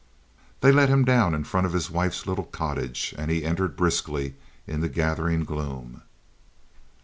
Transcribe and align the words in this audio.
They 0.61 0.71
let 0.71 0.89
him 0.89 1.05
down 1.05 1.35
in 1.35 1.43
front 1.43 1.67
of 1.67 1.73
his 1.73 1.91
wife's 1.91 2.25
little 2.25 2.45
cottage, 2.45 3.13
and 3.19 3.29
he 3.29 3.43
entered 3.45 3.75
briskly 3.77 4.33
in 4.65 4.81
the 4.81 4.89
gathering 4.89 5.43
gloom. 5.43 6.01